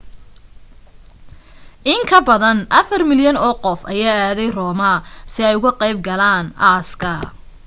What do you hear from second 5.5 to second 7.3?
uga qayb galaan aaska